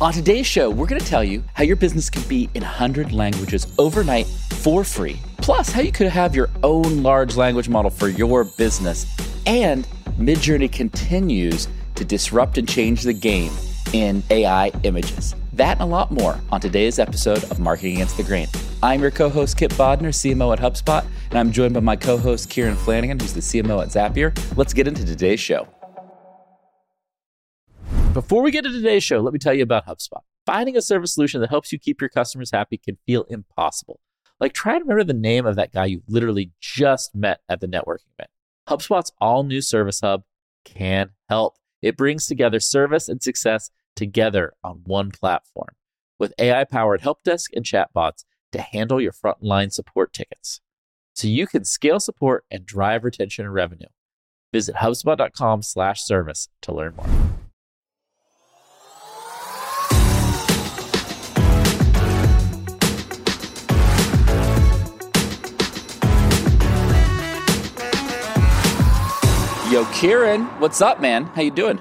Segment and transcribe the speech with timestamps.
[0.00, 3.12] On today's show, we're going to tell you how your business can be in 100
[3.12, 8.08] languages overnight for free, plus, how you could have your own large language model for
[8.08, 9.14] your business.
[9.44, 9.86] And
[10.18, 13.52] Midjourney continues to disrupt and change the game
[13.92, 15.34] in AI images.
[15.52, 18.48] That and a lot more on today's episode of Marketing Against the Grain.
[18.82, 22.16] I'm your co host, Kipp Bodnar, CMO at HubSpot, and I'm joined by my co
[22.16, 24.34] host, Kieran Flanagan, who's the CMO at Zapier.
[24.56, 25.68] Let's get into today's show.
[28.12, 30.22] Before we get to today's show, let me tell you about HubSpot.
[30.44, 34.00] Finding a service solution that helps you keep your customers happy can feel impossible.
[34.40, 37.68] Like, try to remember the name of that guy you literally just met at the
[37.68, 38.30] networking event.
[38.68, 40.24] HubSpot's all new Service Hub
[40.64, 41.54] can help.
[41.82, 45.76] It brings together service and success together on one platform
[46.18, 50.60] with AI powered help desk and chatbots to handle your frontline support tickets.
[51.14, 53.88] So you can scale support and drive retention and revenue.
[54.52, 57.39] Visit HubSpot.com slash service to learn more.
[69.86, 71.24] Kieran, what's up, man?
[71.26, 71.80] How you doing?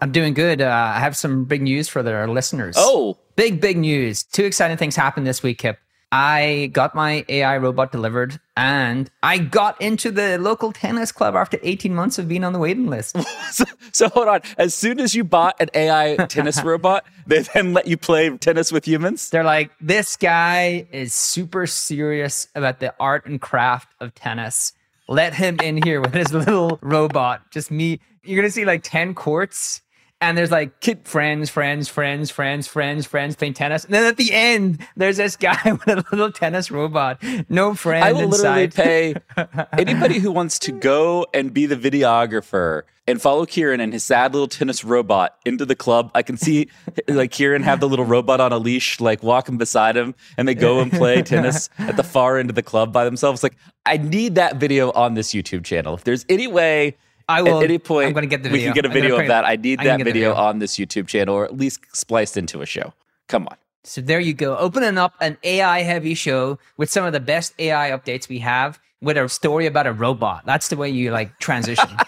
[0.00, 0.60] I'm doing good.
[0.60, 2.76] Uh, I have some big news for the listeners.
[2.78, 4.22] Oh, big, big news.
[4.22, 5.78] Two exciting things happened this week, Kipp.
[6.12, 11.58] I got my AI robot delivered and I got into the local tennis club after
[11.62, 13.16] 18 months of being on the waiting list.
[13.52, 14.40] so, so, hold on.
[14.58, 18.72] As soon as you bought an AI tennis robot, they then let you play tennis
[18.72, 19.30] with humans?
[19.30, 24.72] They're like, this guy is super serious about the art and craft of tennis
[25.10, 27.50] let him in here with his little robot.
[27.50, 28.00] Just me.
[28.22, 29.82] You're gonna see like 10 courts
[30.20, 33.84] and there's like kid friends, friends, friends, friends, friends, friends playing tennis.
[33.84, 37.22] And then at the end, there's this guy with a little tennis robot.
[37.48, 38.04] No friend.
[38.04, 38.76] I will inside.
[38.76, 39.46] literally pay
[39.78, 44.32] anybody who wants to go and be the videographer and follow Kieran and his sad
[44.34, 46.10] little tennis robot into the club.
[46.14, 46.68] I can see
[47.08, 50.54] like Kieran have the little robot on a leash, like walking beside him, and they
[50.54, 53.42] go and play tennis at the far end of the club by themselves.
[53.42, 55.94] Like, I need that video on this YouTube channel.
[55.94, 56.96] If there's any way
[57.30, 57.58] I will.
[57.58, 58.70] At any point, I'm going to get the video.
[58.70, 59.44] We can get a video of that.
[59.44, 60.42] I need I that can get the video, video.
[60.42, 62.92] on this YouTube channel, or at least spliced into a show.
[63.28, 63.56] Come on.
[63.84, 64.56] So there you go.
[64.58, 68.78] Opening up an AI heavy show with some of the best AI updates we have
[69.00, 70.44] with a story about a robot.
[70.44, 71.88] That's the way you like transition.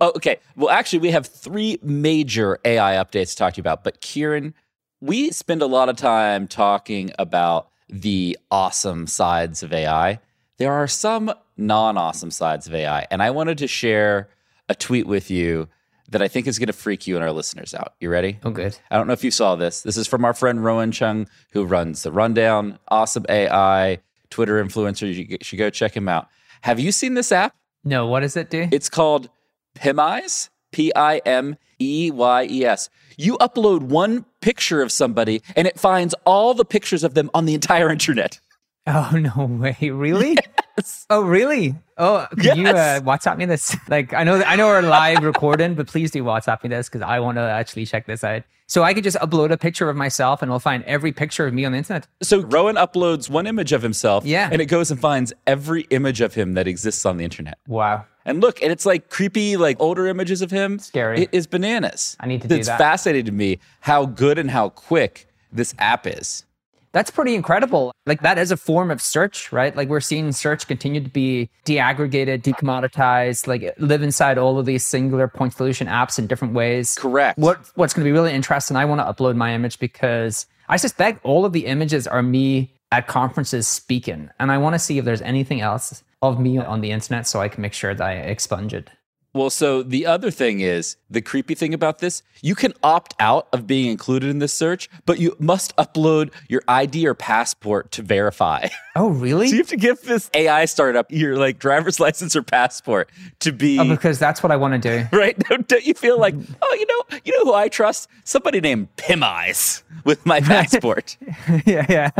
[0.00, 0.38] Oh, okay.
[0.56, 3.84] Well, actually, we have three major AI updates to talk to you about.
[3.84, 4.54] But Kieran,
[5.00, 10.20] we spend a lot of time talking about the awesome sides of AI.
[10.58, 13.06] There are some non awesome sides of AI.
[13.10, 14.28] And I wanted to share
[14.68, 15.68] a tweet with you
[16.10, 17.94] that I think is going to freak you and our listeners out.
[18.00, 18.38] You ready?
[18.44, 18.78] oh, good.
[18.90, 19.82] I don't know if you saw this.
[19.82, 23.98] This is from our friend Rowan Cheung, who runs the Rundown, awesome AI,
[24.30, 25.12] Twitter influencer.
[25.12, 26.28] You should go check him out.
[26.62, 27.54] Have you seen this app?
[27.84, 28.68] No, what does it do?
[28.70, 29.28] It's called
[29.74, 32.88] PimEyes, P I M E Y E S.
[33.16, 37.46] You upload one picture of somebody and it finds all the pictures of them on
[37.46, 38.38] the entire internet.
[38.86, 39.76] oh no way!
[39.90, 40.36] Really?
[41.10, 41.74] Oh really?
[41.98, 43.02] Oh, could you uh, Yes.
[43.02, 43.76] WhatsApp me this?
[43.88, 47.02] Like, I know, I know we're live recording, but please do WhatsApp me this because
[47.02, 48.42] I want to actually check this out.
[48.66, 51.52] So I could just upload a picture of myself, and we'll find every picture of
[51.52, 52.06] me on the internet.
[52.22, 54.48] So Rowan uploads one image of himself Yeah.
[54.50, 57.58] and it goes and finds every image of him that exists on the internet.
[57.68, 58.06] Wow.
[58.24, 60.78] And look, and it's like creepy, like older images of him.
[60.78, 61.22] Scary.
[61.24, 62.16] It is bananas.
[62.20, 66.06] I need to do It's fascinating to me how good and how quick this app
[66.06, 66.44] is.
[66.92, 67.92] That's pretty incredible.
[68.06, 69.74] Like that is a form of search, right?
[69.74, 74.84] Like we're seeing search continue to be deaggregated, decommoditized, like live inside all of these
[74.84, 76.94] singular point solution apps in different ways.
[76.96, 77.38] Correct.
[77.38, 80.76] What what's going to be really interesting, I want to upload my image because I
[80.76, 84.98] suspect all of the images are me at conferences speaking, and I want to see
[84.98, 88.06] if there's anything else of me on the internet so I can make sure that
[88.06, 88.90] I expunge it.
[89.34, 93.48] Well, so the other thing is the creepy thing about this, you can opt out
[93.52, 98.02] of being included in this search, but you must upload your ID or passport to
[98.02, 98.68] verify.
[98.94, 99.46] Oh, really?
[99.46, 103.08] so you have to give this AI startup your like driver's license or passport
[103.40, 105.16] to be oh, because that's what I want to do.
[105.16, 105.34] right.
[105.48, 108.10] Don't you feel like, oh, you know, you know who I trust?
[108.24, 111.16] Somebody named PimEyes with my passport.
[111.64, 112.10] yeah, yeah.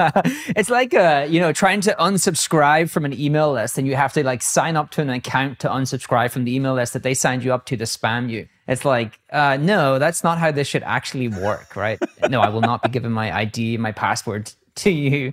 [0.56, 4.14] It's like uh, you know, trying to unsubscribe from an email list, and you have
[4.14, 7.14] to like sign up to an account to unsubscribe from the email list that they
[7.14, 8.48] signed you up to to spam you.
[8.68, 11.98] It's like, uh, no, that's not how this should actually work, right?
[12.30, 15.32] no, I will not be giving my ID, my password to you.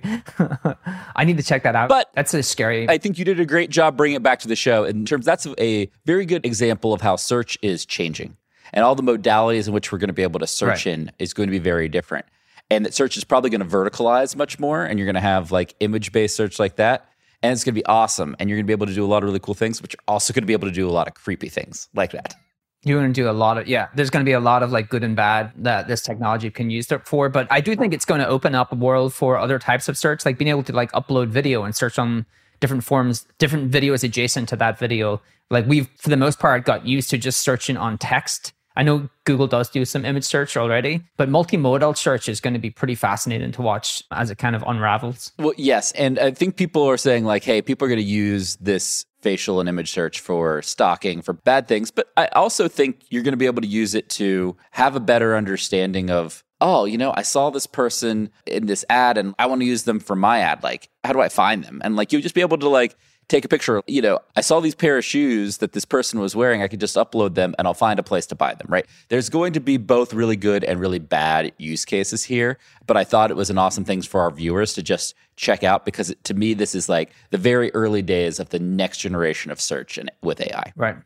[1.16, 1.88] I need to check that out.
[1.88, 2.88] But that's a scary.
[2.88, 4.84] I think you did a great job bringing it back to the show.
[4.84, 8.36] In terms, that's a very good example of how search is changing,
[8.72, 10.94] and all the modalities in which we're going to be able to search Right.
[10.94, 12.26] in is going to be very different.
[12.72, 15.50] And that search is probably going to verticalize much more, and you're going to have
[15.52, 17.06] like image based search like that,
[17.42, 18.36] and it's going to be awesome.
[18.38, 19.92] And you're going to be able to do a lot of really cool things, but
[19.92, 22.34] you're also going to be able to do a lot of creepy things like that.
[22.82, 24.72] You're going to do a lot of, yeah, there's going to be a lot of
[24.72, 27.28] like good and bad that this technology can use it for.
[27.28, 29.98] But I do think it's going to open up a world for other types of
[29.98, 32.24] search, like being able to like upload video and search on
[32.60, 35.20] different forms, different videos adjacent to that video.
[35.50, 38.54] Like we've, for the most part, got used to just searching on text.
[38.80, 42.58] I know Google does do some image search already, but multimodal search is going to
[42.58, 45.32] be pretty fascinating to watch as it kind of unravels.
[45.38, 45.92] Well, yes.
[45.92, 49.60] And I think people are saying, like, hey, people are going to use this facial
[49.60, 51.90] and image search for stalking, for bad things.
[51.90, 55.00] But I also think you're going to be able to use it to have a
[55.00, 59.44] better understanding of, oh, you know, I saw this person in this ad and I
[59.44, 60.62] want to use them for my ad.
[60.62, 61.82] Like, how do I find them?
[61.84, 62.96] And like, you'll just be able to like,
[63.30, 63.82] take a picture.
[63.86, 66.62] You know, I saw these pair of shoes that this person was wearing.
[66.62, 68.86] I could just upload them and I'll find a place to buy them, right?
[69.08, 73.04] There's going to be both really good and really bad use cases here, but I
[73.04, 76.34] thought it was an awesome thing for our viewers to just check out because to
[76.34, 80.10] me, this is like the very early days of the next generation of search and
[80.22, 80.72] with AI.
[80.76, 80.96] Right.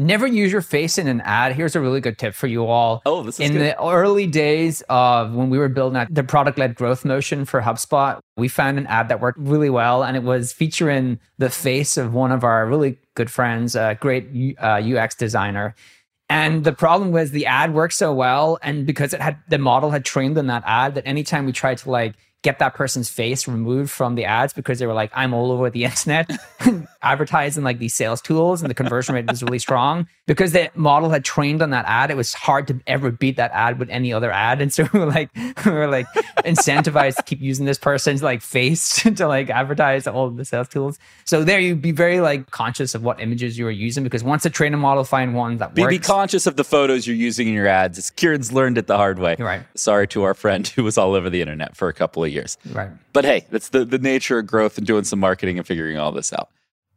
[0.00, 1.52] Never use your face in an ad.
[1.52, 3.02] Here's a really good tip for you all.
[3.04, 3.60] Oh, this is in good.
[3.60, 8.18] the early days of when we were building the product-led growth motion for HubSpot.
[8.38, 12.14] We found an ad that worked really well, and it was featuring the face of
[12.14, 15.74] one of our really good friends, a great uh, UX designer.
[16.30, 19.90] And the problem was the ad worked so well, and because it had the model
[19.90, 23.46] had trained on that ad, that anytime we tried to like get that person's face
[23.46, 26.30] removed from the ads because they were like, I'm all over the internet
[27.02, 30.06] advertising like these sales tools and the conversion rate was really strong.
[30.26, 33.50] Because the model had trained on that ad, it was hard to ever beat that
[33.52, 34.60] ad with any other ad.
[34.62, 35.28] And so we were like,
[35.64, 36.06] we were like
[36.44, 40.68] incentivized to keep using this person's like face to like advertise all of the sales
[40.68, 40.98] tools.
[41.24, 44.44] So there you'd be very like conscious of what images you were using because once
[44.44, 45.94] the training model find one that Be, works.
[45.94, 47.98] be conscious of the photos you're using in your ads.
[47.98, 49.36] It's, Kieran's learned it the hard way.
[49.38, 49.62] Right.
[49.74, 52.56] Sorry to our friend who was all over the internet for a couple of years.
[52.72, 52.90] Right.
[53.12, 56.12] But hey, that's the, the nature of growth and doing some marketing and figuring all
[56.12, 56.50] this out.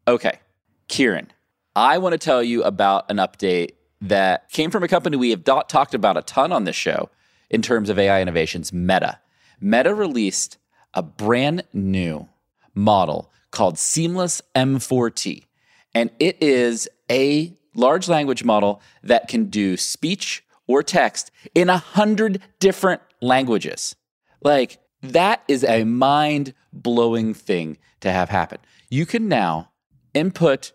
[0.08, 0.40] Okay,
[0.88, 1.32] Kieran,
[1.76, 3.72] I want to tell you about an update
[4.02, 7.10] that came from a company we have do- talked about a ton on this show
[7.50, 9.20] in terms of AI innovations, Meta.
[9.62, 10.58] Meta released
[10.94, 12.28] a brand new
[12.76, 15.46] model called Seamless M4T,
[15.94, 21.78] and it is a large language model that can do speech or text in a
[21.78, 23.96] hundred different languages.
[24.42, 28.58] Like, that is a mind blowing thing to have happen.
[28.90, 29.70] You can now
[30.14, 30.72] input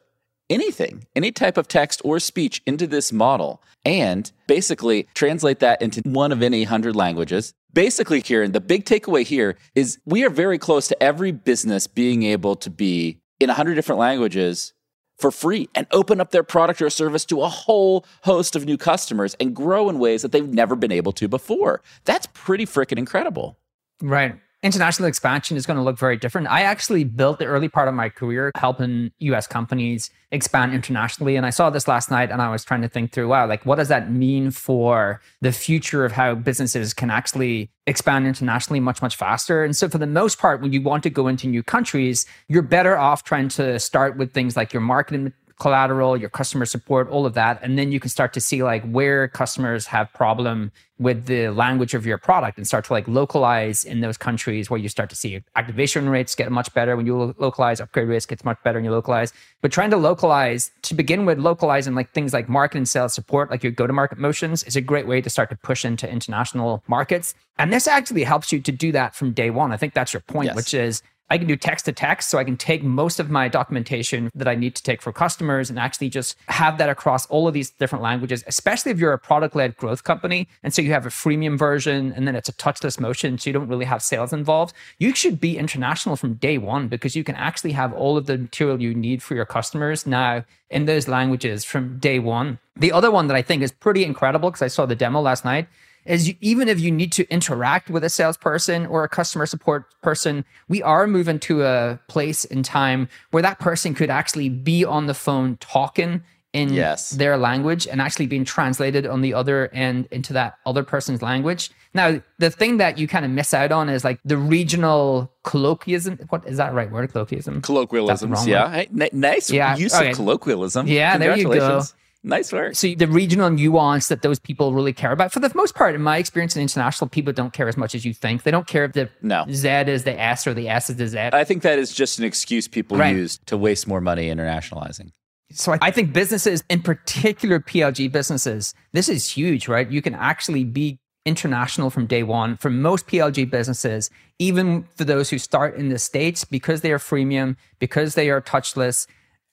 [0.50, 6.00] anything, any type of text or speech into this model and basically translate that into
[6.04, 7.54] one of any hundred languages.
[7.72, 12.22] Basically, Kieran, the big takeaway here is we are very close to every business being
[12.22, 14.72] able to be in a hundred different languages
[15.18, 18.76] for free and open up their product or service to a whole host of new
[18.76, 21.82] customers and grow in ways that they've never been able to before.
[22.04, 23.58] That's pretty freaking incredible.
[24.02, 24.36] Right.
[24.60, 26.48] International expansion is going to look very different.
[26.48, 31.36] I actually built the early part of my career helping US companies expand internationally.
[31.36, 33.64] And I saw this last night and I was trying to think through, wow, like
[33.64, 39.00] what does that mean for the future of how businesses can actually expand internationally much,
[39.00, 39.62] much faster?
[39.62, 42.62] And so, for the most part, when you want to go into new countries, you're
[42.62, 47.26] better off trying to start with things like your marketing collateral, your customer support, all
[47.26, 47.58] of that.
[47.62, 50.70] And then you can start to see like where customers have problem
[51.00, 54.80] with the language of your product and start to like localize in those countries where
[54.80, 58.26] you start to see activation rates get much better when you lo- localize, upgrade rates
[58.26, 59.32] gets much better when you localize.
[59.60, 63.50] But trying to localize to begin with, localizing like things like market and sales support,
[63.50, 67.34] like your go-to-market motions, is a great way to start to push into international markets.
[67.58, 69.72] And this actually helps you to do that from day one.
[69.72, 70.56] I think that's your point, Yes.
[70.56, 73.48] which is I can do text to text, so I can take most of my
[73.48, 77.46] documentation that I need to take for customers and actually just have that across all
[77.46, 80.48] of these different languages, especially if you're a product led growth company.
[80.62, 83.54] And so you have a freemium version and then it's a touchless motion, so you
[83.54, 84.74] don't really have sales involved.
[84.98, 88.38] You should be international from day one because you can actually have all of the
[88.38, 92.58] material you need for your customers now in those languages from day one.
[92.76, 95.44] The other one that I think is pretty incredible because I saw the demo last
[95.44, 95.68] night
[96.08, 99.84] is you, even if you need to interact with a salesperson or a customer support
[100.02, 104.84] person, we are moving to a place in time where that person could actually be
[104.84, 106.22] on the phone talking
[106.54, 107.10] in Yes.
[107.10, 111.70] their language and actually being translated on the other end into that other person's language.
[111.92, 116.18] Now, the thing that you kind of miss out on is like the regional colloquialism.
[116.30, 117.12] What is that right word?
[117.12, 117.60] Colloquialism.
[117.60, 118.70] Colloquialisms, yeah.
[118.70, 120.10] Hey, ni- nice Yeah, use okay.
[120.10, 120.86] of colloquialism.
[120.86, 121.82] Yeah, there you go.
[122.24, 122.74] Nice work.
[122.74, 126.02] So the regional nuance that those people really care about, for the most part, in
[126.02, 128.42] my experience in international, people don't care as much as you think.
[128.42, 129.46] They don't care if the No.
[129.50, 131.18] Z is the S or the S is the Z.
[131.32, 133.14] I think that is just an excuse people Right.
[133.14, 135.12] use to waste more money internationalizing.
[135.52, 139.88] So I, I think businesses, in particular PLG businesses, this is huge, right?
[139.90, 145.30] You can actually be international from day one for most PLG businesses, even for those
[145.30, 149.06] who start in the States, because they are freemium, because they are touchless.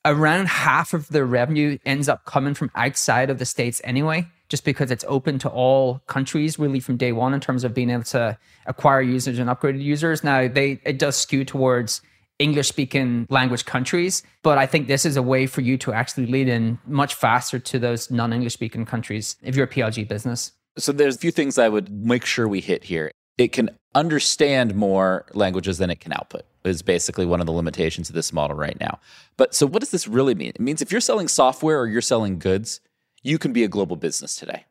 [0.06, 4.64] Around half of their revenue ends up coming from outside of the States anyway, just
[4.64, 8.04] because it's open to all countries really from day one in terms of being able
[8.04, 10.24] to acquire users and upgrade users.
[10.24, 12.02] Now they it does skew towards
[12.38, 16.28] English speaking language countries, but I think this is a way for you to actually
[16.28, 20.52] lead in much faster to those non English speaking countries if you're a PLG business.
[20.78, 23.12] So there's a few things I would make sure we hit here.
[23.38, 28.10] It can understand more languages than it can output is basically one of the limitations
[28.10, 29.00] of this model right now.
[29.38, 30.50] But so what does this really mean?
[30.50, 32.82] It means if you're selling software or you're selling goods,
[33.24, 34.66] you can be a global business today.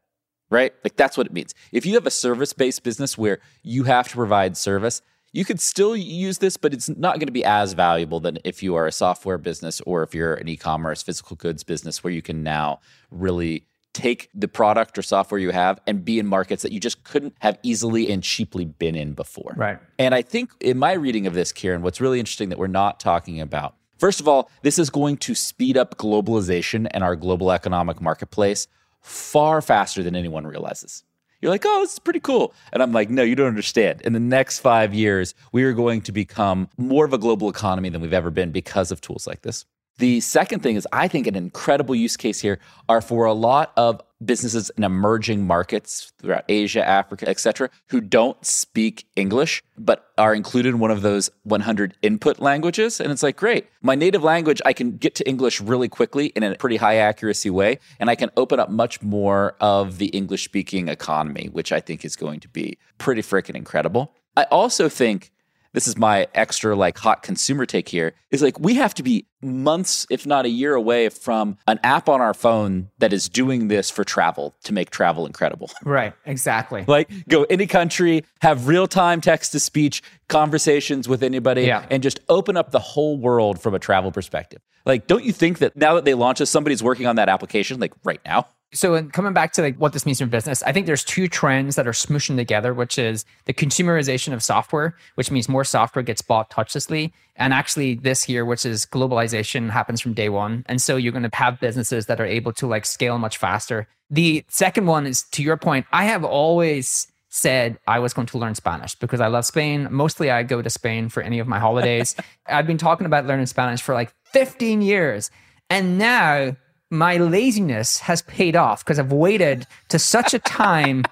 [0.50, 0.74] Right?
[0.84, 1.54] Like that's what it means.
[1.72, 5.96] If you have a service-based business where you have to provide service, you could still
[5.96, 8.92] use this, but it's not going to be as valuable than if you are a
[8.92, 12.78] software business or if you're an e-commerce physical goods business where you can now
[13.10, 17.04] really take the product or software you have and be in markets that you just
[17.04, 19.54] couldn't have easily and cheaply been in before.
[19.56, 19.78] Right.
[19.98, 23.00] And I think in my reading of this, Kieran, what's really interesting that we're not
[23.00, 27.50] talking about, first of all, this is going to speed up globalization and our global
[27.50, 28.66] economic marketplace
[29.00, 31.04] far faster than anyone realizes.
[31.40, 32.54] You're like, oh, this is pretty cool.
[32.72, 34.00] And I'm like, no, you don't understand.
[34.00, 37.90] In the next five years, we are going to become more of a global economy
[37.90, 39.66] than we've ever been because of tools like this.
[39.98, 42.58] The second thing is, I think an incredible use case here
[42.88, 48.44] are for a lot of businesses in emerging markets throughout Asia, Africa, etc., who don't
[48.44, 53.00] speak English but are included in one of those 100 input languages.
[53.00, 56.42] And it's like, great, my native language, I can get to English really quickly in
[56.42, 60.44] a pretty high accuracy way, and I can open up much more of the English
[60.44, 64.14] speaking economy, which I think is going to be pretty freaking incredible.
[64.36, 65.30] I also think
[65.75, 69.26] this is my extra like hot consumer take here is like we have to be
[69.43, 73.69] months if not a year away from an app on our phone that is doing
[73.69, 75.71] this for travel to make travel incredible.
[75.85, 76.85] Right exactly.
[76.87, 81.85] Like go any country have real-time text to speech conversations with anybody yeah.
[81.90, 84.62] and just open up the whole world from a travel perspective.
[84.87, 87.81] Like don't you think that now that they launch this somebody's working on that application
[87.81, 90.87] like right now so coming back to like what this means for business, I think
[90.87, 95.49] there's two trends that are smooshing together, which is the consumerization of software, which means
[95.49, 97.12] more software gets bought touchlessly.
[97.37, 100.64] And actually this here, which is globalization happens from day one.
[100.66, 103.87] And so you're going to have businesses that are able to like scale much faster.
[104.11, 108.38] The second one is to your point, I have always said I was going to
[108.38, 109.88] learn Spanish because I love Spain.
[109.90, 112.14] Mostly I go to Spain for any of my holidays.
[112.47, 115.31] I've been talking about learning Spanish for like 15 years.
[115.71, 116.57] And now
[116.91, 121.05] my laziness has paid off because I've waited to such a time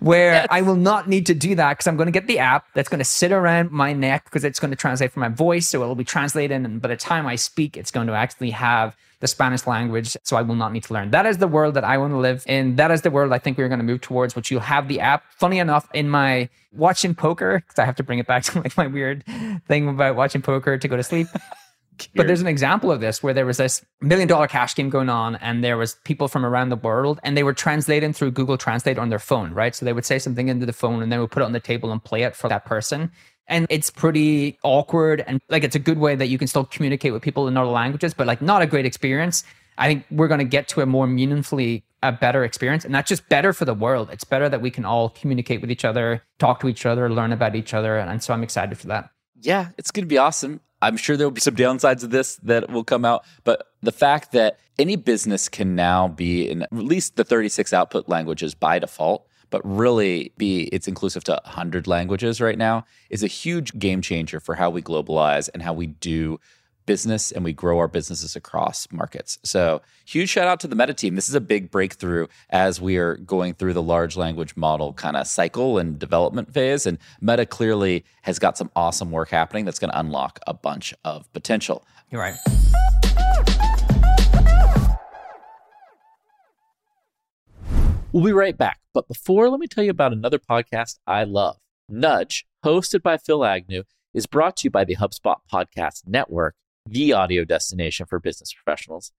[0.00, 0.46] where yes.
[0.50, 2.88] I will not need to do that because I'm going to get the app that's
[2.88, 5.68] going to sit around my neck because it's going to translate for my voice.
[5.68, 6.64] So it'll be translated.
[6.64, 10.16] And by the time I speak, it's going to actually have the Spanish language.
[10.24, 11.10] So I will not need to learn.
[11.10, 12.76] That is the world that I want to live in.
[12.76, 15.00] That is the world I think we're going to move towards, which you'll have the
[15.00, 15.24] app.
[15.30, 18.76] Funny enough, in my watching poker, because I have to bring it back to like
[18.76, 19.24] my weird
[19.68, 21.28] thing about watching poker to go to sleep.
[22.14, 25.08] But there's an example of this where there was this million dollar cash game going
[25.08, 28.56] on and there was people from around the world and they were translating through Google
[28.56, 29.74] Translate on their phone, right?
[29.74, 31.60] So they would say something into the phone and they would put it on the
[31.60, 33.10] table and play it for that person.
[33.46, 37.12] And it's pretty awkward and like it's a good way that you can still communicate
[37.12, 39.44] with people in other languages, but like not a great experience.
[39.78, 43.08] I think we're going to get to a more meaningfully a better experience and that's
[43.08, 44.08] just better for the world.
[44.12, 47.32] It's better that we can all communicate with each other, talk to each other, learn
[47.32, 47.98] about each other.
[47.98, 49.10] And so I'm excited for that.
[49.42, 50.60] Yeah, it's going to be awesome.
[50.82, 53.92] I'm sure there will be some downsides of this that will come out, but the
[53.92, 58.78] fact that any business can now be in at least the 36 output languages by
[58.78, 64.00] default, but really be it's inclusive to 100 languages right now is a huge game
[64.00, 66.40] changer for how we globalize and how we do
[66.90, 69.38] business and we grow our businesses across markets.
[69.44, 71.14] So, huge shout out to the Meta team.
[71.14, 75.16] This is a big breakthrough as we are going through the large language model kind
[75.16, 76.86] of cycle and development phase.
[76.86, 80.92] And Meta clearly has got some awesome work happening that's going to unlock a bunch
[81.04, 81.86] of potential.
[82.10, 82.34] You're right.
[88.10, 88.80] We'll be right back.
[88.92, 93.44] But before, let me tell you about another podcast I love Nudge, hosted by Phil
[93.44, 96.56] Agnew, is brought to you by the HubSpot Podcast Network
[96.86, 99.12] the audio destination for business professionals.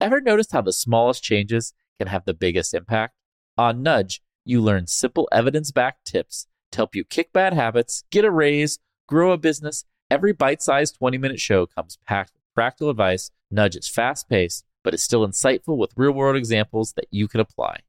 [0.00, 3.14] Ever noticed how the smallest changes can have the biggest impact?
[3.58, 8.24] On Nudge, you learn simple evidence backed tips to help you kick bad habits, get
[8.24, 9.84] a raise, grow a business.
[10.10, 13.30] Every bite sized 20 minute show comes packed with practical advice.
[13.50, 17.40] Nudge is fast paced, but is still insightful with real world examples that you can
[17.40, 17.80] apply.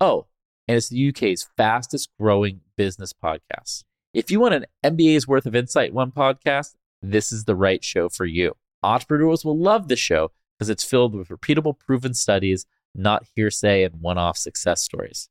[0.00, 0.26] Oh,
[0.66, 3.84] and it's the UK's fastest growing business podcast.
[4.12, 8.08] If you want an MBA's worth of insight one podcast, this is the right show
[8.08, 8.54] for you.
[8.82, 14.00] Entrepreneurs will love this show because it's filled with repeatable, proven studies, not hearsay and
[14.00, 15.28] one off success stories.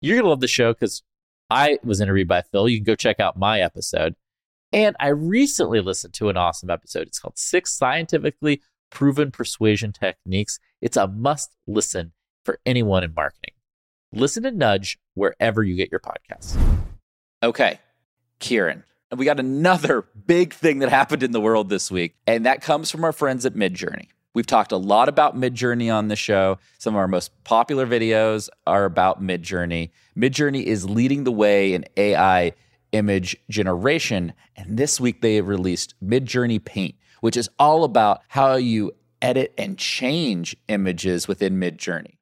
[0.00, 1.02] You're going to love the show because
[1.50, 2.68] I was interviewed by Phil.
[2.68, 4.16] You can go check out my episode.
[4.72, 7.06] And I recently listened to an awesome episode.
[7.06, 8.60] It's called Six Scientifically
[8.90, 10.58] proven persuasion techniques.
[10.80, 12.12] It's a must listen
[12.44, 13.54] for anyone in marketing.
[14.12, 16.56] Listen to Nudge wherever you get your podcasts.
[17.42, 17.78] Okay,
[18.38, 18.84] Kieran.
[19.10, 22.60] And we got another big thing that happened in the world this week, and that
[22.60, 24.08] comes from our friends at Midjourney.
[24.34, 26.58] We've talked a lot about Midjourney on the show.
[26.78, 29.90] Some of our most popular videos are about Midjourney.
[30.14, 32.52] Midjourney is leading the way in AI
[32.92, 38.92] image generation, and this week they released Midjourney Paint, which is all about how you
[39.22, 42.18] edit and change images within Midjourney.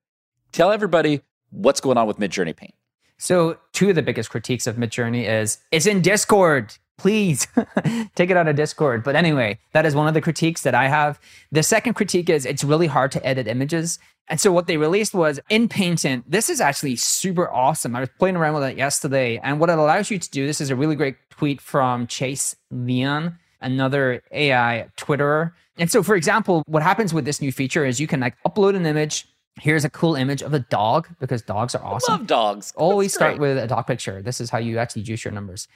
[0.52, 2.74] Tell everybody what's going on with Midjourney Paint.
[3.18, 6.76] So, two of the biggest critiques of Midjourney is it's in Discord.
[6.96, 7.46] Please
[8.14, 9.02] take it out of Discord.
[9.02, 11.18] But anyway, that is one of the critiques that I have.
[11.50, 13.98] The second critique is it's really hard to edit images.
[14.28, 16.24] And so what they released was Inpainting.
[16.26, 17.94] This is actually super awesome.
[17.94, 20.46] I was playing around with it yesterday, and what it allows you to do.
[20.46, 25.52] This is a really great tweet from Chase Lean, another AI Twitterer.
[25.76, 28.76] And so, for example, what happens with this new feature is you can like upload
[28.76, 29.26] an image.
[29.60, 32.14] Here's a cool image of a dog because dogs are awesome.
[32.14, 32.72] I love dogs.
[32.76, 33.54] Always start great.
[33.54, 34.20] with a dog picture.
[34.20, 35.68] This is how you actually juice your numbers.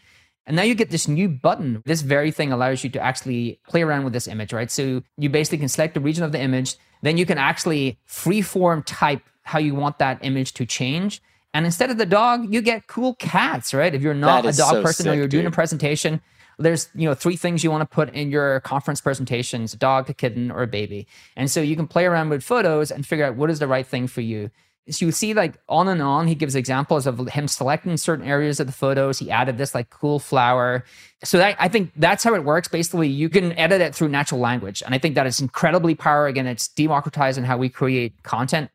[0.47, 1.83] And now you get this new button.
[1.85, 4.71] This very thing allows you to actually play around with this image, right?
[4.71, 6.77] So you basically can select the region of the image.
[7.03, 11.23] Then you can actually freeform type how you want that image to change.
[11.55, 13.95] And instead of the dog, you get cool cats, right?
[13.95, 16.21] If you're not a dog so person or you're doing a presentation,
[16.59, 20.11] there's you know three things you want to put in your conference presentations: a dog,
[20.11, 21.07] a kitten, or a baby.
[21.37, 23.87] And so you can play around with photos and figure out what is the right
[23.87, 24.51] thing for you.
[24.91, 28.59] So you see, like on and on, he gives examples of him selecting certain areas
[28.59, 29.19] of the photos.
[29.19, 30.85] He added this like cool flower.
[31.25, 32.69] So that, I think that's how it works.
[32.69, 36.31] Basically, you can edit it through natural language, and I think that is incredibly powerful.
[36.31, 38.71] Again, it's democratizing how we create content.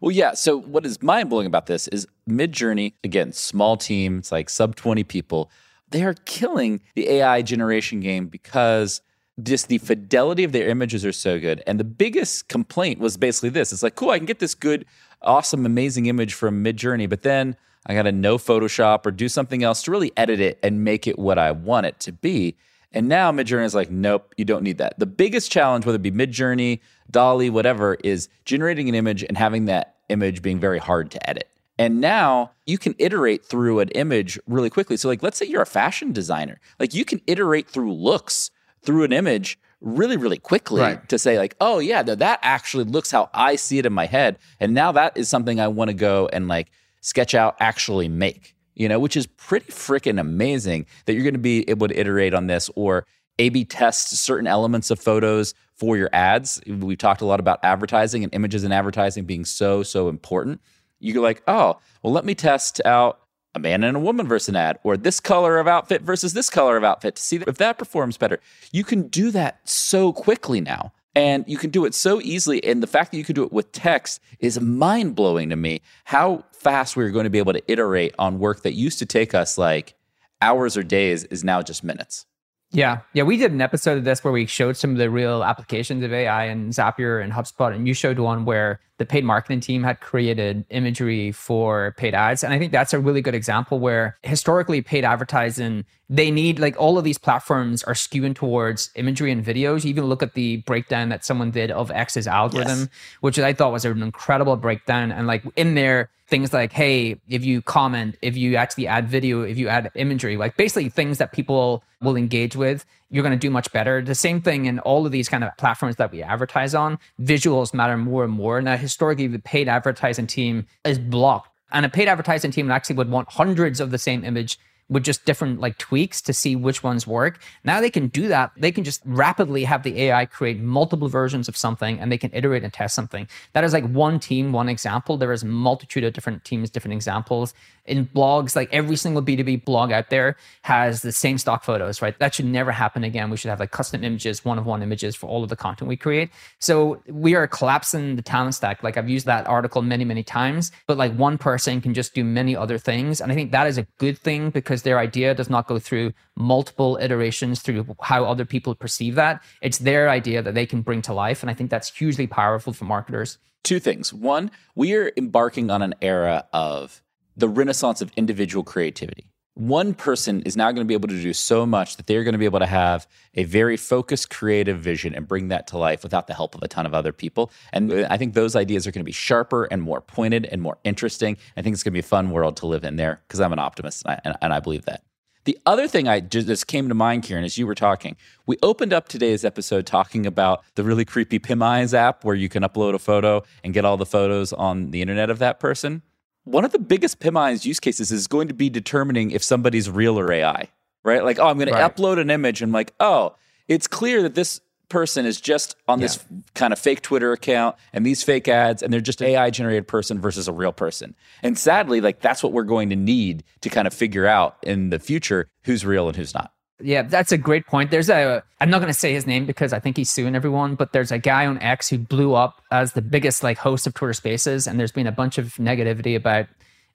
[0.00, 0.34] Well, yeah.
[0.34, 4.76] So what is mind blowing about this is Midjourney, again, small team, it's like sub
[4.76, 5.50] 20 people.
[5.92, 9.00] They are killing the AI generation game because
[9.42, 11.62] just the fidelity of their images are so good.
[11.66, 13.72] And the biggest complaint was basically this.
[13.72, 14.84] It's like, cool, I can get this good,
[15.22, 17.56] awesome, amazing image from Midjourney, but then
[17.86, 21.06] I got to know Photoshop or do something else to really edit it and make
[21.06, 22.56] it what I want it to be.
[22.92, 24.98] And now Midjourney is like, nope, you don't need that.
[24.98, 29.64] The biggest challenge, whether it be Midjourney, DALL-E, whatever, is generating an image and having
[29.64, 31.48] that image being very hard to edit.
[31.82, 34.96] And now you can iterate through an image really quickly.
[34.96, 38.50] So, like, let's say you're a fashion designer, like, you can iterate through looks
[38.84, 41.08] through an image really, really quickly Right.
[41.08, 44.06] to say, like, oh, yeah, no, that actually looks how I see it in my
[44.06, 44.38] head.
[44.60, 48.54] And now that is something I want to go and like sketch out, actually make,
[48.74, 52.32] you know, which is pretty freaking amazing that you're going to be able to iterate
[52.32, 53.06] on this or
[53.40, 56.60] A B test certain elements of photos for your ads.
[56.64, 60.60] We've talked a lot about advertising and images and advertising being so, so important.
[61.02, 63.20] You're like, oh, well, let me test out
[63.54, 66.48] a man and a woman versus an ad, or this color of outfit versus this
[66.48, 68.40] color of outfit to see if that performs better.
[68.70, 70.92] You can do that so quickly now.
[71.14, 72.64] And you can do it so easily.
[72.64, 75.82] And the fact that you can do it with text is mind blowing to me.
[76.04, 79.34] How fast we're going to be able to iterate on work that used to take
[79.34, 79.94] us like
[80.40, 82.24] hours or days is now just minutes.
[82.72, 83.00] Yeah.
[83.12, 83.24] Yeah.
[83.24, 86.12] We did an episode of this where we showed some of the real applications of
[86.12, 87.74] AI and Zapier and HubSpot.
[87.74, 92.42] And you showed one where the paid marketing team had created imagery for paid ads.
[92.42, 96.74] And I think that's a really good example where historically paid advertising, they need like
[96.80, 99.84] all of these platforms are skewing towards imagery and videos.
[99.84, 102.88] You even look at the breakdown that someone did of X's algorithm, Yes.
[103.20, 105.12] which I thought was an incredible breakdown.
[105.12, 109.42] And like in there, things like, hey, if you comment, if you actually add video,
[109.42, 113.38] if you add imagery, like basically things that people will engage with, you're going to
[113.38, 114.02] do much better.
[114.02, 117.74] The same thing in all of these kind of platforms that we advertise on, visuals
[117.74, 118.60] matter more and more.
[118.60, 121.50] Now, historically, the paid advertising team is blocked.
[121.72, 124.58] And a paid advertising team actually would want hundreds of the same image
[124.92, 127.40] with just different like tweaks to see which ones work.
[127.64, 128.52] Now they can do that.
[128.56, 132.30] They can just rapidly have the AI create multiple versions of something and they can
[132.34, 133.26] iterate and test something.
[133.54, 135.16] That is like one team, one example.
[135.16, 137.54] There is a multitude of different teams, different examples.
[137.84, 142.16] In blogs, like every single B2B blog out there has the same stock photos, right?
[142.20, 143.28] That should never happen again.
[143.28, 145.88] We should have like custom images, one of one images for all of the content
[145.88, 146.30] we create.
[146.60, 148.84] So we are collapsing the talent stack.
[148.84, 152.22] Like I've used that article many, many times, but like one person can just do
[152.22, 153.20] many other things.
[153.20, 156.12] And I think that is a good thing because their idea does not go through
[156.36, 159.42] multiple iterations through how other people perceive that.
[159.60, 161.42] It's their idea that they can bring to life.
[161.42, 163.38] And I think that's hugely powerful for marketers.
[163.64, 164.12] Two things.
[164.12, 167.02] One, we are embarking on an era of
[167.36, 169.26] the renaissance of individual creativity.
[169.54, 172.32] One person is now going to be able to do so much that they're going
[172.32, 176.02] to be able to have a very focused creative vision and bring that to life
[176.02, 177.50] without the help of a ton of other people.
[177.70, 180.78] And I think those ideas are going to be sharper and more pointed and more
[180.84, 181.36] interesting.
[181.54, 183.52] I think it's going to be a fun world to live in there because I'm
[183.52, 185.02] an optimist and I, and, and I believe that.
[185.44, 188.16] The other thing I just, just came to mind, Kieran, as you were talking,
[188.46, 192.62] we opened up today's episode talking about the really creepy PimEyes app where you can
[192.62, 196.02] upload a photo and get all the photos on the internet of that person.
[196.44, 200.18] One of the biggest PimEyes use cases is going to be determining if somebody's real
[200.18, 200.68] or AI,
[201.04, 201.22] right?
[201.24, 201.94] Like, oh, I'm going Right.
[201.94, 203.36] to upload an image and like, oh,
[203.68, 206.22] it's clear that this person is just on this
[206.54, 209.88] kind of fake Twitter account and these fake ads, and they're just an AI generated
[209.88, 211.14] person versus a real person.
[211.42, 214.90] And sadly, like that's what we're going to need to kind of figure out in
[214.90, 216.52] the future who's real and who's not.
[216.82, 217.90] Yeah, that's a great point.
[217.90, 220.74] There's a, I'm not going to say his name because I think he's suing everyone,
[220.74, 223.94] but there's a guy on X who blew up as the biggest like host of
[223.94, 226.46] Twitter Spaces, and there's been a bunch of negativity about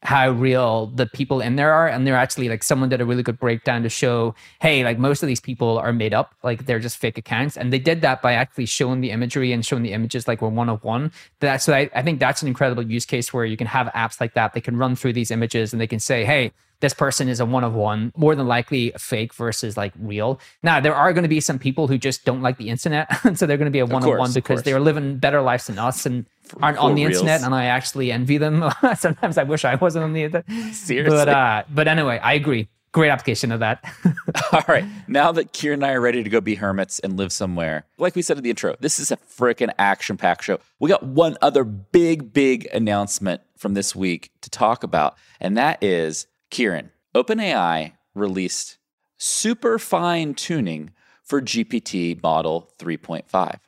[0.04, 1.88] how real the people in there are.
[1.88, 5.23] And they're actually like someone did a really good breakdown to show, hey, like most
[5.23, 7.58] of these people are made up, like they're just fake accounts.
[7.58, 10.50] And they did that by actually showing the imagery and showing the images like we're
[10.50, 11.12] one of one.
[11.39, 14.21] That's so I, I think that's an incredible use case where you can have apps
[14.21, 14.54] like that.
[14.54, 17.45] They can run through these images and they can say, hey, this person is a
[17.45, 20.39] one of one, more than likely fake versus like real.
[20.61, 23.07] Now, there are going to be some people who just don't like the internet.
[23.25, 25.67] and so they're going to be a one of one because they're living better lives
[25.67, 26.25] than us and
[26.61, 27.21] aren't for on the reals.
[27.21, 27.41] internet.
[27.41, 28.69] And I actually envy them.
[28.95, 30.45] Sometimes I wish I wasn't on the internet.
[30.73, 31.09] Seriously.
[31.09, 32.67] But, uh, but anyway, I agree.
[32.93, 33.83] Great application of that.
[34.51, 34.85] All right.
[35.07, 38.15] Now that Kieran and I are ready to go be hermits and live somewhere, like
[38.15, 40.59] we said in the intro, this is a freaking action packed show.
[40.79, 45.83] We got one other big, big announcement from this week to talk about, and that
[45.83, 46.91] is Kieran.
[47.15, 48.77] OpenAI released
[49.17, 50.91] super fine tuning
[51.23, 53.60] for GPT model 3.5.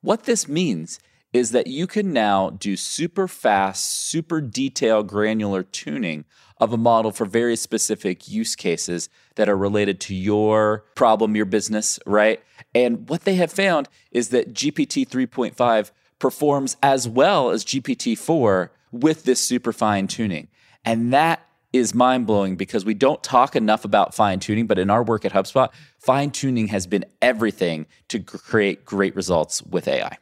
[0.00, 0.98] What this means
[1.32, 6.24] is that you can now do super fast, super detailed, granular tuning
[6.58, 11.44] of a model for very specific use cases that are related to your problem, your
[11.44, 12.40] business, right?
[12.74, 18.70] And what they have found is that GPT 3.5 performs as well as GPT 4
[18.92, 20.48] with this super fine tuning.
[20.84, 21.44] And that
[21.74, 25.24] is mind blowing because we don't talk enough about fine tuning, but in our work
[25.24, 30.16] at HubSpot, fine tuning has been everything to create great results with AI.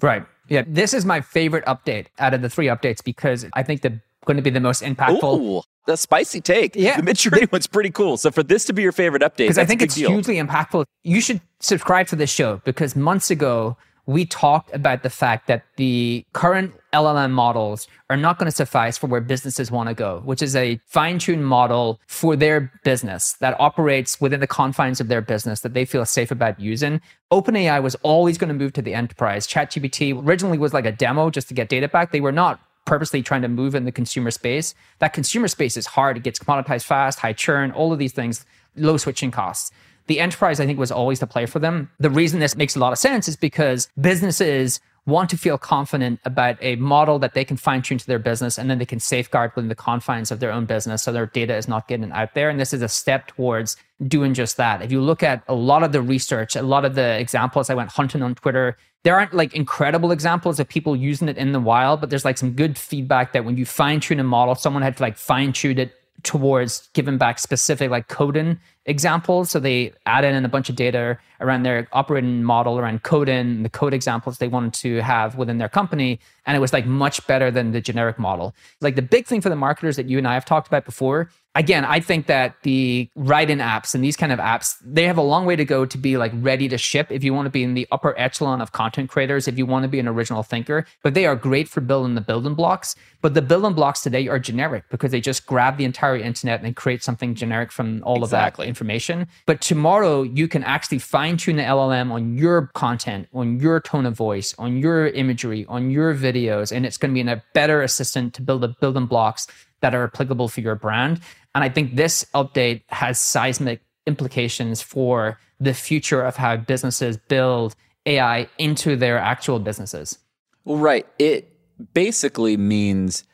[0.00, 0.24] right.
[0.50, 0.64] Yeah.
[0.66, 4.36] This is my favorite update out of the three updates because I think the going
[4.36, 5.40] to be the most impactful.
[5.40, 6.76] Ooh, the spicy take.
[6.76, 7.00] Yeah.
[7.00, 8.16] The Midjourney one's pretty cool.
[8.16, 10.10] So for this to be your favorite update, because I think it's deal.
[10.10, 10.84] hugely impactful.
[11.02, 13.76] You should subscribe to this show because months ago
[14.08, 18.96] we talked about the fact that the current LLM models are not going to suffice
[18.96, 23.54] for where businesses want to go, which is a fine-tuned model for their business that
[23.60, 27.02] operates within the confines of their business that they feel safe about using.
[27.30, 29.46] OpenAI was always going to move to the enterprise.
[29.46, 32.10] ChatGPT originally was like a demo just to get data back.
[32.10, 34.74] They were not purposely trying to move in the consumer space.
[35.00, 36.16] That consumer space is hard.
[36.16, 39.70] It gets commoditized fast, high churn, all of these things, low switching costs.
[40.08, 41.90] The enterprise, I think, was always the play for them.
[41.98, 46.20] The reason this makes a lot of sense is because businesses want to feel confident
[46.24, 49.00] about a model that they can fine tune to their business and then they can
[49.00, 52.34] safeguard within the confines of their own business so their data is not getting out
[52.34, 52.50] there.
[52.50, 54.82] And this is a step towards doing just that.
[54.82, 57.74] If you look at a lot of the research, a lot of the examples I
[57.74, 61.60] went hunting on Twitter, there aren't like incredible examples of people using it in the
[61.60, 64.82] wild, but there's like some good feedback that when you fine tune a model, someone
[64.82, 69.50] had to like fine tune it towards giving back specific like coding examples.
[69.50, 73.68] So they added in a bunch of data around their operating model around coding, the
[73.68, 76.18] code examples they wanted to have within their company.
[76.46, 78.54] And it was like much better than the generic model.
[78.80, 81.30] Like the big thing for the marketers that you and I have talked about before.
[81.58, 85.22] Again, I think that the write-in apps and these kind of apps, they have a
[85.22, 87.64] long way to go to be like ready to ship if you want to be
[87.64, 90.86] in the upper echelon of content creators, if you want to be an original thinker.
[91.02, 92.94] But they are great for building the building blocks.
[93.22, 96.76] But the building blocks today are generic because they just grab the entire internet and
[96.76, 98.62] create something generic from all Exactly.
[98.62, 99.26] of that information.
[99.44, 104.06] But tomorrow you can actually fine tune the LLM on your content, on your tone
[104.06, 107.42] of voice, on your imagery, on your videos, and it's going to be in a
[107.52, 109.48] better assistant to build the building blocks
[109.80, 111.20] that are applicable for your brand.
[111.54, 117.74] And I think this update has seismic implications for the future of how businesses build
[118.06, 120.18] AI into their actual businesses.
[120.64, 121.06] Well, right.
[121.18, 121.52] It
[121.94, 123.24] basically means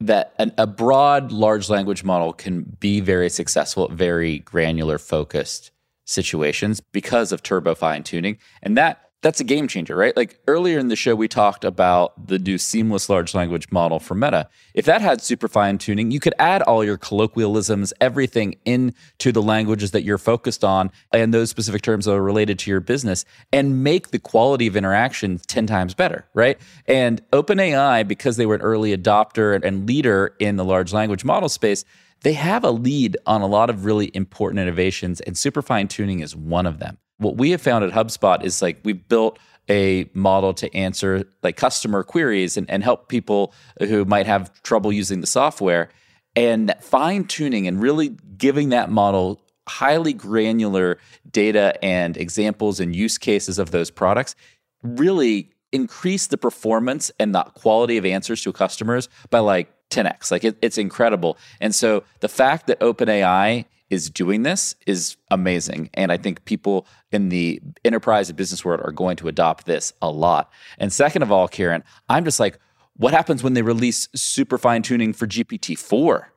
[0.00, 5.70] that an, a broad large language model can be very successful at very granular focused
[6.06, 8.38] situations because of turbo fine tuning.
[8.62, 10.16] And that that's a game changer, right?
[10.16, 14.14] Like earlier in the show, we talked about the new seamless large language model for
[14.14, 14.48] Meta.
[14.72, 19.42] If that had super fine tuning, you could add all your colloquialisms, everything into the
[19.42, 23.24] languages that you're focused on and those specific terms that are related to your business
[23.52, 26.58] and make the quality of interaction 10 times better, right?
[26.86, 31.50] And OpenAI, because they were an early adopter and leader in the large language model
[31.50, 31.84] space,
[32.22, 36.20] they have a lead on a lot of really important innovations, and super fine tuning
[36.20, 36.98] is one of them.
[37.20, 41.56] What we have found at HubSpot is like we've built a model to answer like
[41.56, 45.90] customer queries and, and help people who might have trouble using the software.
[46.34, 50.98] And fine tuning and really giving that model highly granular
[51.30, 54.34] data and examples and use cases of those products
[54.82, 60.30] really increase the performance and the quality of answers to customers by like 10x.
[60.30, 61.36] Like it, it's incredible.
[61.60, 65.90] And so the fact that OpenAI is doing this is amazing.
[65.94, 69.92] And I think people in the enterprise and business world are going to adopt this
[70.00, 70.50] a lot.
[70.78, 72.58] And second of all, Kieran, I'm just like,
[72.96, 76.32] what happens when they release super fine tuning for GPT 4?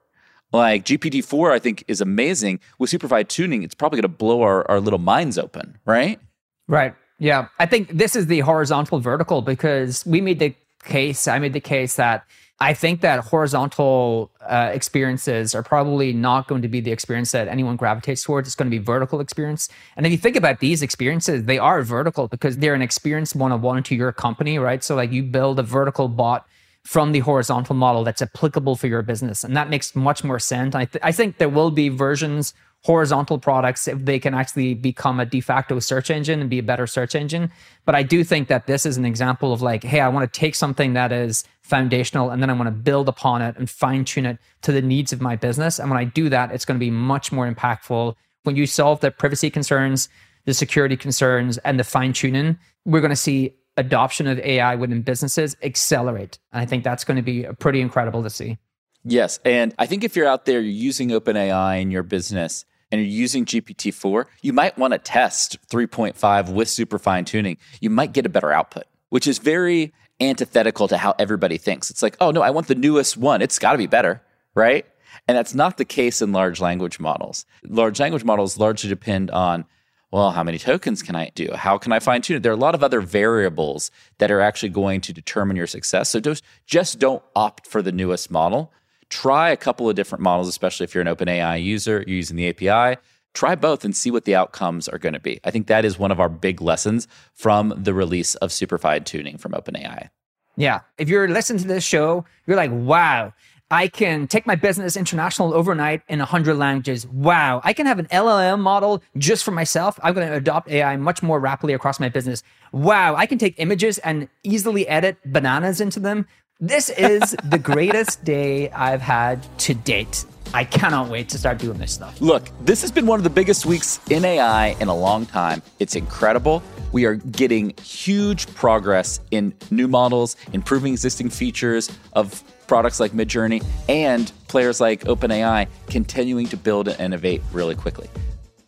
[0.52, 2.60] Like GPT 4, I think is amazing.
[2.80, 6.20] With super fine tuning, it's probably going to blow our, our little minds open, right?
[6.68, 6.96] Right.
[7.20, 7.48] Yeah.
[7.60, 11.60] I think this is the horizontal vertical because we made the case, I made the
[11.60, 12.26] case that
[12.64, 17.50] I think that horizontal uh, experiences are probably not going to be the experience that
[17.50, 18.48] anyone gravitates towards.
[18.48, 19.68] It's going to be vertical experience.
[19.98, 23.52] And if you think about these experiences, they are vertical because they're an experience one
[23.52, 24.82] on one to your company, right?
[24.82, 26.48] So like you build a vertical bot
[26.86, 30.74] from the horizontal model that's applicable for your business, and that makes much more sense.
[30.74, 35.20] I, th- I think there will be versions horizontal products if they can actually become
[35.20, 37.50] a de facto search engine and be a better search engine.
[37.86, 40.40] But I do think that this is an example of like, hey, I want to
[40.40, 44.04] take something that is foundational and then I want to build upon it and fine
[44.04, 45.80] tune it to the needs of my business.
[45.80, 48.16] And when I do that, it's going to be much more impactful.
[48.44, 50.10] When you solve the privacy concerns,
[50.46, 55.02] the security concerns, and the fine tuning, we're going to see adoption of AI within
[55.02, 56.38] businesses accelerate.
[56.52, 58.58] And I think that's going to be pretty incredible to see.
[59.06, 59.40] Yes.
[59.44, 63.10] And I think if you're out there, you're using OpenAI in your business, and you're
[63.10, 67.58] using GPT-4, you might want to test 3.5 with super fine tuning.
[67.82, 71.90] You might get a better output, which is very antithetical to how everybody thinks.
[71.90, 73.42] It's like, oh no, I want the newest one.
[73.42, 74.22] It's got to be better,
[74.54, 74.86] right?
[75.28, 77.48] And that's not the case in large language models.
[77.68, 79.66] Large language models largely depend on,
[80.12, 81.50] well, how many tokens can I do?
[81.56, 82.44] How can I fine tune it?
[82.44, 86.10] There are a lot of other variables that are actually going to determine your success.
[86.10, 88.72] So just, just don't opt for the newest model
[89.14, 92.50] try a couple of different models, especially if you're an OpenAI user, you're using the
[92.50, 93.00] API.
[93.36, 95.40] Try both and see what the outcomes are going to be.
[95.44, 99.04] I think that is one of our big lessons from the release of super fine
[99.04, 100.10] tuning from OpenAI.
[100.56, 100.82] Yeah.
[100.98, 103.34] If you're listening to this show, you're like, wow,
[103.72, 107.08] I can take my business international overnight in 100 languages.
[107.08, 107.62] Wow.
[107.64, 110.00] I can have an LLM model just for myself.
[110.04, 112.44] I'm going to adopt AI much more rapidly across my business.
[112.72, 113.16] Wow.
[113.16, 116.28] I can take images and easily edit bananas into them.
[116.66, 120.24] This is the greatest day I've had to date.
[120.54, 122.22] I cannot wait to start doing this stuff.
[122.22, 125.62] Look, this has been one of the biggest weeks in AI in a long time.
[125.80, 126.64] It's incredible.
[126.94, 133.62] We are getting huge progress in new models, improving existing features of products like Midjourney,
[133.90, 138.10] and players like OpenAI continuing to build and innovate really quickly.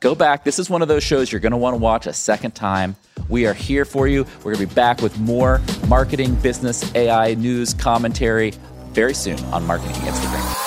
[0.05, 0.43] Go back.
[0.43, 2.95] This is one of those shows you're going to want to watch a second time.
[3.27, 4.23] We are here for you.
[4.43, 8.53] We're going to be back with more marketing, business, AI, news, commentary
[8.91, 10.64] very soon on Marketing Grain.